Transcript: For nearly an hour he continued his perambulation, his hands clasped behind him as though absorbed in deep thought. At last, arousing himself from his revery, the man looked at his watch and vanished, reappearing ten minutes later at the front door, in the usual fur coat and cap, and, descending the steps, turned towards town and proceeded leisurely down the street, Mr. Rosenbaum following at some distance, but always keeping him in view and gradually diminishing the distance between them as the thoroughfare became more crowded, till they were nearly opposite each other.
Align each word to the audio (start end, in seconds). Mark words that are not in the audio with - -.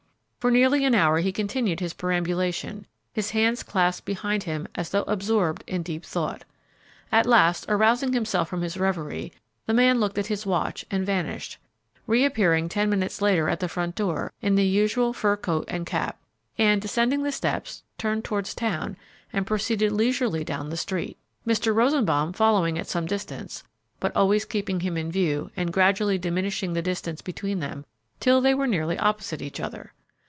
For 0.41 0.49
nearly 0.49 0.83
an 0.85 0.95
hour 0.95 1.19
he 1.19 1.31
continued 1.31 1.79
his 1.81 1.93
perambulation, 1.93 2.87
his 3.13 3.29
hands 3.29 3.61
clasped 3.61 4.07
behind 4.07 4.41
him 4.41 4.67
as 4.73 4.89
though 4.89 5.03
absorbed 5.03 5.63
in 5.67 5.83
deep 5.83 6.03
thought. 6.03 6.45
At 7.11 7.27
last, 7.27 7.63
arousing 7.69 8.13
himself 8.13 8.49
from 8.49 8.63
his 8.63 8.75
revery, 8.75 9.33
the 9.67 9.73
man 9.75 9.99
looked 9.99 10.17
at 10.17 10.25
his 10.33 10.43
watch 10.43 10.83
and 10.89 11.05
vanished, 11.05 11.59
reappearing 12.07 12.69
ten 12.69 12.89
minutes 12.89 13.21
later 13.21 13.49
at 13.49 13.59
the 13.59 13.69
front 13.69 13.93
door, 13.93 14.33
in 14.41 14.55
the 14.55 14.65
usual 14.65 15.13
fur 15.13 15.37
coat 15.37 15.65
and 15.67 15.85
cap, 15.85 16.19
and, 16.57 16.81
descending 16.81 17.21
the 17.21 17.31
steps, 17.31 17.83
turned 17.99 18.23
towards 18.23 18.55
town 18.55 18.97
and 19.31 19.45
proceeded 19.45 19.91
leisurely 19.91 20.43
down 20.43 20.71
the 20.71 20.75
street, 20.75 21.19
Mr. 21.45 21.71
Rosenbaum 21.71 22.33
following 22.33 22.79
at 22.79 22.87
some 22.89 23.05
distance, 23.05 23.63
but 23.99 24.11
always 24.15 24.45
keeping 24.45 24.79
him 24.79 24.97
in 24.97 25.11
view 25.11 25.51
and 25.55 25.71
gradually 25.71 26.17
diminishing 26.17 26.73
the 26.73 26.81
distance 26.81 27.21
between 27.21 27.59
them 27.59 27.67
as 27.67 27.75
the 27.75 27.75
thoroughfare 27.75 27.77
became 27.77 27.77
more 27.77 28.09
crowded, 28.09 28.25
till 28.25 28.41
they 28.41 28.53
were 28.55 28.67
nearly 28.67 28.97
opposite 28.97 29.41
each 29.43 29.59
other. 29.59 29.93